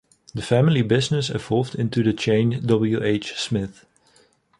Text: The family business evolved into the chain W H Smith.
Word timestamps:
The 0.33 0.41
family 0.41 0.81
business 0.81 1.29
evolved 1.29 1.75
into 1.75 2.01
the 2.01 2.11
chain 2.11 2.65
W 2.65 3.03
H 3.03 3.35
Smith. 3.37 3.85